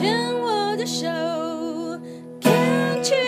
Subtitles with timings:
[0.00, 1.06] 牵我的手
[2.40, 3.20] ，Can't you？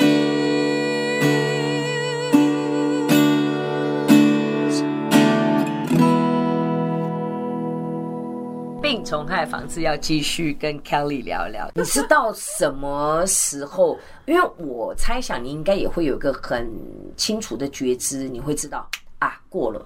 [8.80, 11.70] 病虫害防治要继续跟 Kelly 聊聊。
[11.74, 13.98] 你是到什么时候？
[14.24, 16.72] 因为我猜想你应该也会有一个很
[17.18, 19.84] 清楚的觉知，你会知道啊，过了。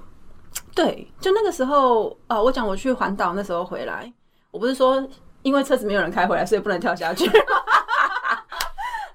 [0.72, 4.12] 对，就那个时候啊、呃，我讲我去环岛那时候回来，
[4.52, 5.04] 我不是说
[5.46, 7.24] 因为车子没有人开回来，所以不能跳下去。
[7.24, 7.34] 然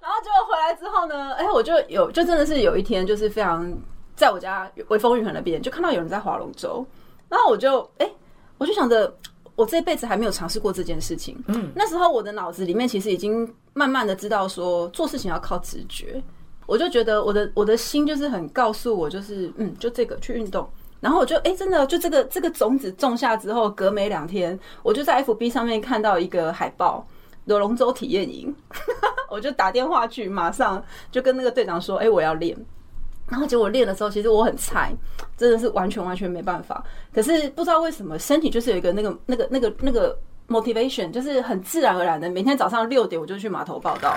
[0.10, 3.70] 后结果回来之后呢，哎，我就有，就真的是有一天，就是非常
[4.16, 6.86] 在我家微风运河那边，就看到有人在划龙舟，
[7.28, 8.10] 然后我就哎，
[8.58, 9.14] 我就想着。
[9.58, 11.38] 我这辈子还没有尝试过这件事情。
[11.48, 16.24] 嗯，那时候我的脑子里面其实已经慢慢的知道说做事情要靠直觉。
[16.66, 20.68] 我就觉得我的我的心就是很告诉我，就是嗯，就这个去运动。
[21.02, 27.06] 然后我就哎、欸，真的就这个这个种子种下之后，隔没两天，我就在 FB 上面看到一个海报，
[27.46, 28.56] 有龙舟体验营，
[29.28, 30.82] 我就打电话去，马上
[31.12, 32.56] 就跟那个队长说，哎、欸，我要练。
[33.28, 34.94] 然后结果练的时候，其实我很菜，
[35.38, 36.84] 真的是完全完全没办法。
[37.14, 40.16] 可是不知道为什么，身体就是有一个那个那个那个那个
[40.48, 44.16] motivation，就是很自然而然的，每天早上六点我就去码头报道。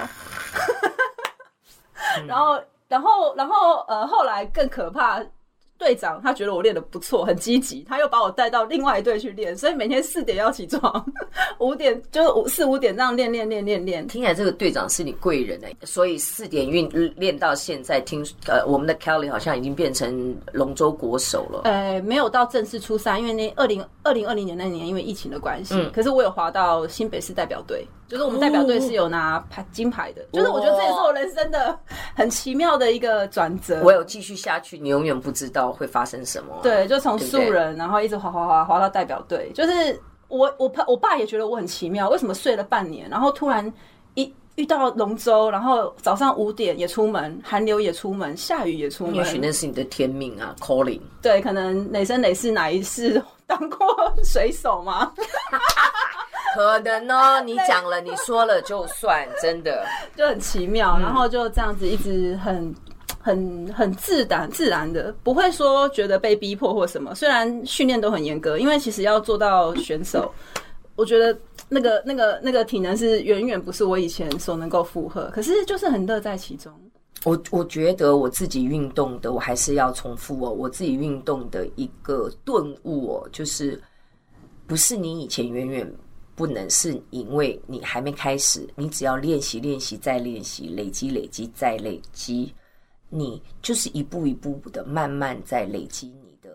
[2.26, 5.22] 然后， 然后，然后，呃，后来更可怕。
[5.84, 11.04] 队长他觉得我练的不错，很积极，他又把我带到另外一队去练，所以每天四点要起床，
[11.58, 14.06] 五点就是五四五点这样练练练练练。
[14.06, 21.60] 听起来这个队长是你贵人哎，所以四点运练到现在，听呃我们的 Kelly 好像已经变成龙舟国手了。
[21.64, 27.86] 呃，没有到正式出赛，因为那二零二零二零年那年因为疫情的关系，嗯、可是我有滑到新北市代表队。
[28.14, 31.76] 就是我们代表队是有拿牌金牌的，就是我觉得这也是我人生的
[32.14, 33.80] 很奇妙的一个转折。
[33.82, 36.54] 我有继续下去，你永远不知道会发生什么。
[36.62, 39.50] 对，就从素人，然后一直滑滑滑滑到代表队。
[39.52, 43.72] 就是我我爸我爸也觉得我很奇妙，为什么睡了半年，然后突然
[44.14, 49.16] 一遇到龙舟，然后早上五点也出门，寒流也出门，下雨也出门。
[49.16, 51.00] 也许那是你的天命啊，calling。
[51.20, 55.12] 对，可能哪生哪世哪一世 当过水手吗？
[56.54, 59.84] 可能哦， 你讲了，你说了就算，真的
[60.16, 62.74] 就很奇妙，然后就这样子一直很、
[63.20, 67.14] 很、很自然、自然的，不会说觉得被逼迫或什么。
[67.14, 70.32] 虽然训练都很严格，因为其实要做到选手，
[70.96, 71.36] 我觉得
[71.68, 75.30] 那个、那个、那个体能是远远不是我以前所能够负荷。
[75.32, 76.72] 可是就是很乐在其中。
[77.24, 83.80] 我我觉得我自己运动的，我还是要重复哦，我自己运动的一个顿悟哦，就是
[84.66, 85.90] 不是你以前远远。
[86.36, 92.52] 不能是因为你还没开始，你只要练习、练习再练习，累积、累积再累积，
[93.08, 96.50] 你就是一步一步的慢慢在累积你的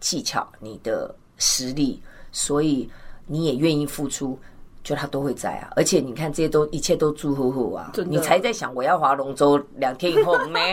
[0.00, 2.90] 技巧、你的实力，所以
[3.26, 4.38] 你也愿意付出，
[4.82, 5.72] 就他都会在啊。
[5.76, 10.72] 而且你看这些都一切都祝福福啊，你才在想我要划龙舟两天以后没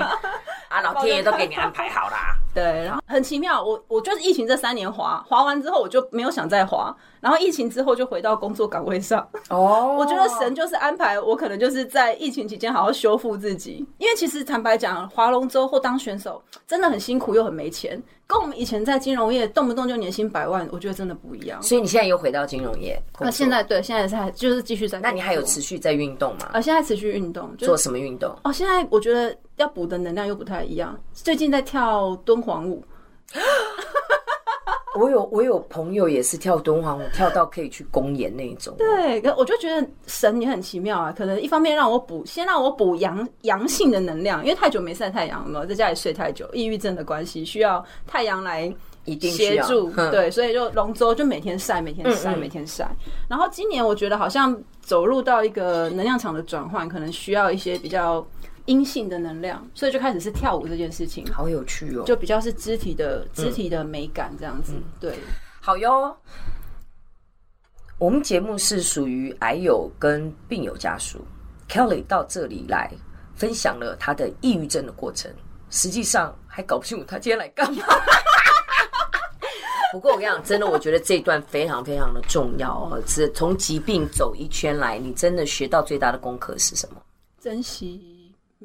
[0.69, 2.35] 啊，老天爷都给你安排好啦。
[2.55, 9.27] 对，然后很奇妙，我我就是疫情这三年滑，滑完之后我就没有想再滑，然后疫情之后就回到工作岗位上。
[9.49, 21.61] 哦，我觉得神就是安排我，可能就是在疫情期间好好修复自己，因为其实坦白讲，划龙舟或当选手真的很辛苦又很没钱，跟我们以前在金融业动不动就年薪百万，我觉得真的不一样。
[21.61, 22.97] 所以你现在又回到金融业？
[23.19, 24.99] 那现在对，现在是还就是继续在。
[25.01, 26.51] 那你还有持续在运动吗？
[26.53, 28.33] 啊，现在持续运动，做什么运动？
[28.43, 32.83] 哦，现在我觉得要补的能量又不太一样，最近在跳敦煌舞。
[34.97, 38.73] 我有我有朋友也是跳敦煌舞，跳到可以去公演那一种。
[38.77, 41.13] 对，可我就觉得神也很奇妙啊。
[41.15, 48.73] 可能一方面让我补，先让我补阳阳性的能量，因为太久没晒太阳了，在家里睡太久，抑郁症的关系，需要太阳来
[49.19, 49.91] 协助。
[50.11, 52.89] 对，所以就龙舟就每天晒，每天晒，每天晒。
[53.27, 58.25] 然后今年我觉得好像走入到一个能量场的转换，可能需要一些比较。
[58.65, 65.19] 阴性的能量，所以就开始是跳舞这件事情，好有趣哦，就比较是肢体的肢体的美感这样子，嗯、对，
[65.61, 66.15] 好哟。
[67.97, 71.25] 我们节目是属于癌友跟病友家属
[71.69, 72.91] ，Kelly 到这里来
[73.35, 75.31] 分享了他的抑郁症的过程，
[75.69, 77.85] 实际上还搞不清楚他今天来干嘛。
[79.93, 83.01] 不过我跟你讲，真的，我觉得这一段非常非常的重要哦。
[83.05, 87.01] 只从疾病走一圈来，你真的学到最大的功课是什么？
[87.39, 88.14] 珍惜。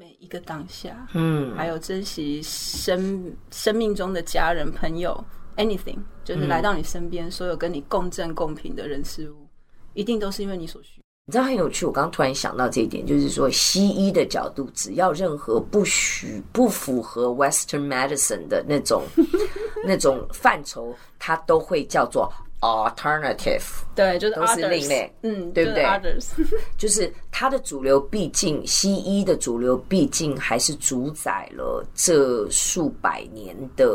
[0.00, 5.22] 每一个当下，嗯，还有珍惜生生命中的家人、朋友
[5.58, 9.46] ，anything，就是来到你身边，嗯、所有跟你共振共频的人事物，
[9.92, 11.02] 一定都是因为你所需。
[11.26, 19.02] 你知道很有趣，我刚刚突然想到这一点，就是说西医的角度，只要任何不许不符合 Western medicine 的那种
[19.84, 23.62] 那种范畴，它都会叫做 alternative，
[23.94, 33.86] 对，就是都是另类，嗯，对不对就是 others， 就是它的主流，毕竟西医的主流，毕竟还是主宰了这数百年的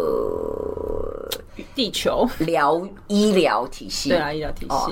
[1.75, 4.09] 地球，疗医疗体系。
[4.09, 4.73] 对啊，医疗体系。
[4.73, 4.91] 哦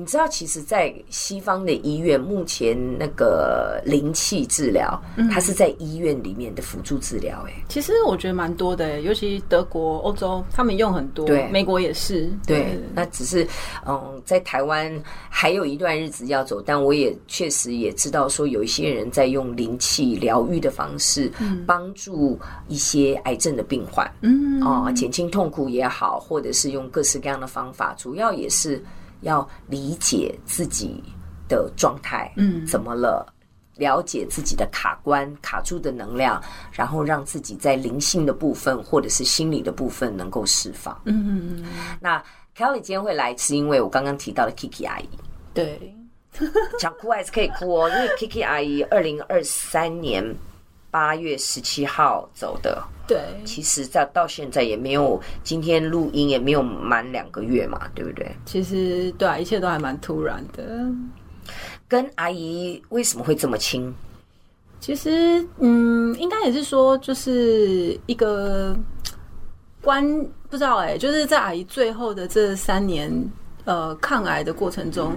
[0.00, 4.98] 你知道，其实，在西方的医院，目前那个灵气治疗，
[5.30, 7.44] 它是在医院里面的辅助治疗。
[7.46, 11.26] 哎，其实我觉得蛮多的，尤其德国、欧洲，他们用很多。
[11.26, 12.32] 对，美国也是。
[12.46, 13.46] 对，那只是
[13.86, 14.90] 嗯，在台湾
[15.28, 21.30] 还有一段日子要走，但我也确实也知道，说有一些人在用灵气疗愈的方式，
[21.66, 28.82] 帮助一些癌症的病患，嗯，哦，减轻痛苦也好，或者是用各式各样的方法，主要也是。
[29.20, 31.02] 要理解自己
[31.48, 33.26] 的状态，嗯，怎么了？
[33.76, 41.00] 了解自己的卡关、卡住的能量，然后让自己在灵性的部分或者是心理的部分能够释放。
[41.06, 41.66] 嗯嗯嗯。
[41.98, 42.22] 那
[42.54, 45.08] Kelly 今天会来，是因为我刚刚提到的 Kiki 阿姨。
[45.54, 45.96] 对，
[46.78, 50.22] 想哭还是可以哭哦，因为 Kiki 阿姨二零二三年
[50.90, 52.86] 八月十七号走的。
[53.10, 58.30] 对，其实在到现在也没有，今天录音也没有满两个月嘛，对不对？
[58.44, 60.86] 其实对啊，一切都还蛮突然的。
[61.88, 63.92] 跟阿姨为什么会这么亲？
[64.78, 68.76] 其实，嗯，应该也是说，就是一个
[69.82, 70.08] 关
[70.48, 73.12] 不知道哎、欸，就是在阿姨最后的这三年，
[73.64, 75.16] 呃，抗癌的过程中，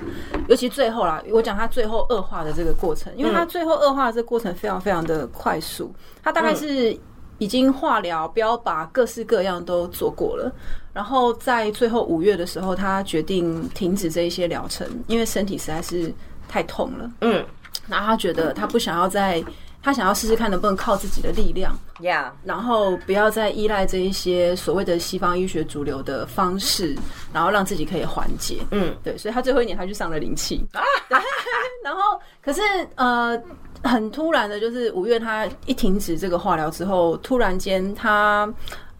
[0.50, 5.94] 尤其最后啦，我讲她最后恶化的这个过程，因为她最后恶化的这个过程非常非常的快速，
[6.24, 6.98] 她大概是。
[7.40, 10.50] 嗯已经化疗、标靶各式各样都做过了，
[10.94, 16.14] 然后在最后五月的时候，他决定停止这一些疗程，因为身体实在是
[16.48, 17.12] 太痛了。
[17.22, 17.44] 嗯，
[17.88, 19.44] 然后他觉得他不想要再，
[19.82, 26.96] 他想要试试看能不能靠自己的力量，Yeah，然后不要再依赖这一些所谓的西方医学主流的方式，
[27.34, 28.60] 然后让自己可以缓解。
[28.72, 30.82] 嗯，对，所以他最后一年他去上了灵气啊，
[31.84, 32.62] 然后可是
[32.96, 33.42] 呃。
[33.84, 38.52] 很突然的，就是五月他一停止这个化疗之后，突然间他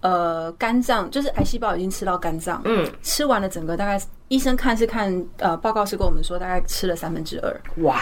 [0.02, 7.98] 呃肝脏就是癌细胞已经吃到肝脏，嗯，吃完了整个大概医生看是看呃报告是跟我们说大概吃了三分之二，哇！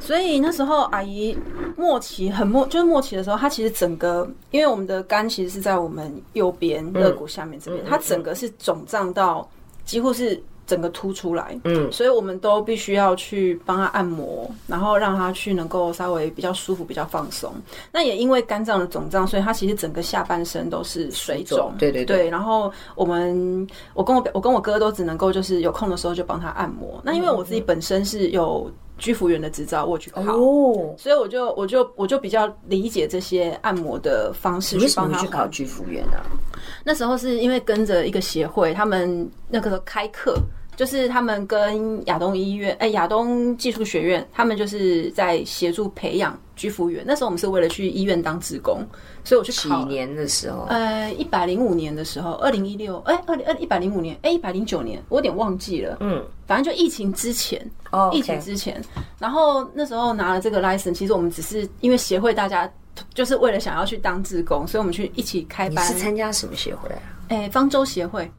[0.00, 1.36] 所以那时候阿姨
[1.76, 9.46] 末期很末就是末期的时候，她其实整个因为我们的肝其实是在我们右边肋骨下面这边，它整个是肿胀到
[9.84, 10.42] 几乎是。
[10.66, 17.52] 整个凸出来，嗯，所以我们都必须要去帮他按摩，然后让他去能够稍微比较舒服、比较放松。
[17.90, 22.30] 那也因为肝脏的肿胀，所以他其实整个下半身都是水肿，对对对，对。
[22.30, 27.00] 然后我们，我跟我我跟我哥都只能够就是有空的时候就帮他按摩。
[27.02, 36.22] 那因为我自己本身是有居服员的执照，我去考，哦，所以我就我就我就比较理解这些按摩的方式去帮他去考居服员啊。
[36.84, 40.36] 那时候是因为跟着一个协会，他们那个时候开课，
[40.76, 47.04] 就是他们跟亚东医院，哎，亚东技术学院，他们就是在协助培养居服员。
[47.06, 48.80] 那时候我们是为了去医院当职工，
[49.22, 49.82] 所以我去考。
[49.82, 50.64] 几年的时候？
[50.68, 55.98] 呃，一百零五年的时候，二零一六，哎，二零二一百零五年，哎，一百零九年，我有点忘记了。
[56.00, 58.82] 嗯，反正就疫情之前，哦.疫情之前，
[59.18, 62.70] 然后那时候拿了这个 license，其实我们只是因为协会大家。
[63.14, 65.84] 就是为了想要去当志工，所以我们去一起开班。
[65.84, 67.02] 你是参加什么协会啊？
[67.28, 68.30] 哎、欸，方舟协会。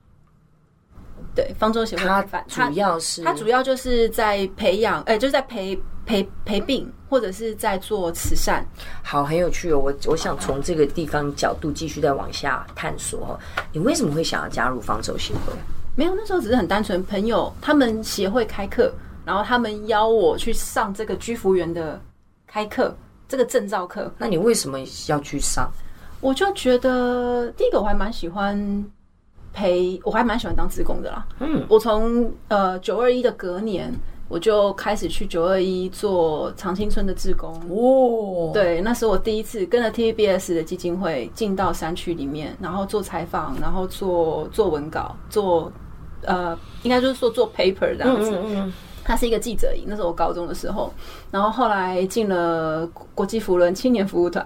[1.35, 2.03] 对，方舟协会。
[2.05, 8.63] 它主要是它主要就是在培养，哎、欸，就是在培培培病，或者是在做慈善。
[9.01, 9.79] 好，很有趣哦。
[9.79, 13.39] 我我想从这个地方角度继续再往下探索。
[13.71, 15.53] 你为什么会想要加入方舟协会？
[15.95, 18.93] 没有，那时候只是很单纯，朋友他们协会开课，
[19.25, 21.99] 然后他们邀我去上这个居服员的
[22.45, 22.95] 开课。
[23.33, 25.67] 这个证照课，那你为什么要去上？
[26.21, 28.55] 我就觉得第一个我还蛮喜欢
[29.51, 31.25] 陪，我还蛮喜欢当志工的啦。
[31.39, 33.91] 嗯，我从呃九二一的隔年，
[34.29, 37.51] 我就开始去九二一做长青村的志工。
[37.71, 45.73] 哦，对，那是我第一次跟着 TVBS 的基金会进到山区里面，然后做采访，然后做做文稿，做
[46.21, 48.29] 呃，应该就是说做 paper 这样子。
[48.29, 48.73] 嗯嗯嗯
[49.03, 50.91] 他是一个记者营，那是我高中的时候，
[51.31, 54.45] 然后后来进了国际扶轮青年服务团。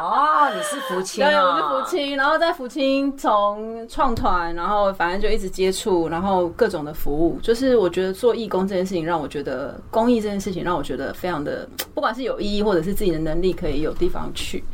[0.00, 1.30] 哦，你是福清啊？
[1.30, 14.64] 对，我是福清，然后在福清从创团，然后反正就一直接触，然后各种的服务，就是我觉得做义工这件事情，让我觉得公益这件事情让我觉得非常的， 不管是有意义，或者是自己的能力可以有地方去。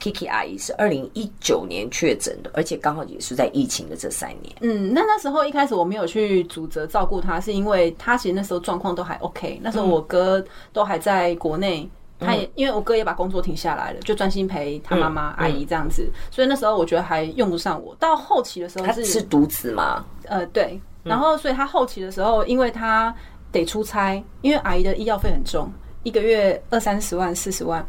[0.00, 4.52] Kiki 阿姨是二零一九年确诊的，而且刚好也是在疫情的这三年。
[4.60, 9.60] 嗯，那那时候一开始我没有去主责照顾她，是因为她其实那时候状况都还 OK。
[9.62, 16.10] 那时候我哥都还在国内，嗯、他也因为我哥也把工作停下来了，就专心陪他妈妈、阿姨这样子。
[16.30, 17.94] 所以那时候我觉得还用不上我。
[17.96, 20.04] 到后期的时候是，他是独子吗？
[20.26, 23.14] 呃，对，然后所以他后期的时候，因为他
[23.50, 25.70] 得出差，因为阿姨的医药费很重，
[26.02, 27.84] 一个月二三十万、四十万。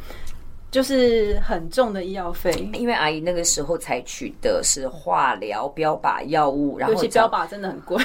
[0.71, 8.03] 就是很重的医药费，因为阿姨那个时候采取的是化疗标靶药物，然后标靶真的很贵，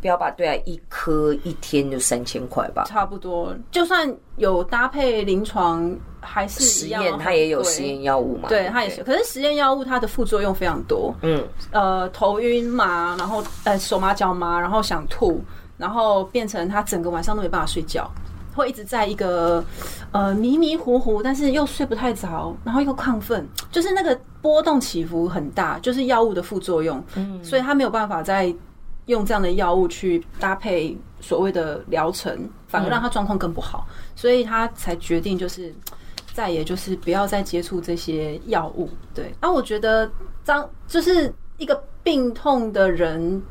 [0.00, 3.54] 标靶对啊，一颗一天就三千块吧，差不多。
[3.70, 8.48] 就算有搭配临床，还是实验，它也有实验药物嘛？
[8.48, 9.02] 对，它也是。
[9.04, 15.40] 可是实验药物它的副作用非常多，嗯，呃，头晕麻，然后呃手麻脚麻，然后想吐，
[15.76, 18.10] 然后变成他整个晚上都没办法睡觉。
[18.52, 19.64] 会一直在一个
[20.10, 28.52] 呃迷迷糊糊，但是又睡不太着，然后又亢奋，就是那个波动起伏很大，就是药物的副作用，嗯，所以他没有办法再
[29.10, 33.86] 用这样的药物去搭配所谓的疗程，反而让他状况更不好，
[34.16, 35.74] 所以他才决定就是
[36.32, 38.88] 再也就是不要再接触这些药物。
[39.14, 40.10] 对，那我觉得
[40.44, 43.42] 当就是一个病痛的人。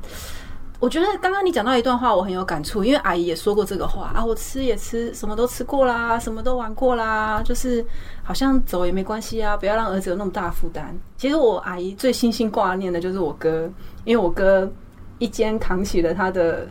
[0.81, 7.85] 我觉得刚刚你讲到一段话，我很有感触，因为阿姨也说过这个话啊，我吃也吃，什么都吃过啦，什么都玩过啦，就是
[8.23, 10.97] 好像走也没关系啊，不要让儿子有那么大负担。
[11.17, 13.69] 其实我阿姨最心心挂念的就是我哥，
[14.05, 14.71] 因为我哥
[15.19, 16.67] 一肩扛起了他的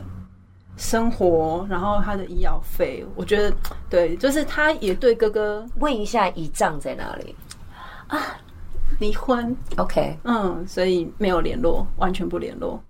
[0.76, 3.06] 生活，然后他的医药费。
[3.14, 3.54] 我觉得
[3.88, 7.34] 对，就是他也对哥哥问一下姨丈在哪里
[8.08, 8.18] 啊？
[8.98, 12.82] 离婚？OK，嗯，所以没有联络，完全不联络。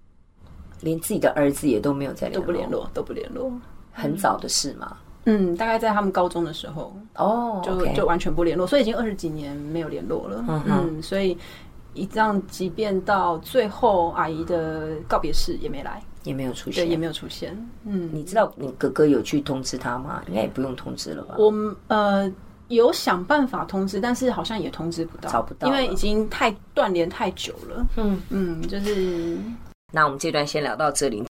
[0.80, 3.52] 连自己的儿子也都没有再联络，都不联络，都不联络。
[3.92, 10.44] 很早的事嘛，嗯，大概在他们高中的时候，哦，就就完全不联络，所以已经二十几年没有联络了。
[10.48, 11.36] 嗯嗯，所以
[11.98, 17.56] 一这样，即便到最后，阿姨的告别式也没来，也没有出现，对，也没有出现。
[17.84, 20.22] 嗯，你知道你哥哥有去通知他吗？
[20.28, 21.34] 应该也不用通知了吧？
[21.38, 22.32] 我们呃
[22.68, 27.86] 有想办法通知，但是好像也通知不到，找不到，因为已经太断联太久了。
[27.96, 29.36] 嗯嗯，就是。
[29.92, 31.24] 那我们这段先聊到这里。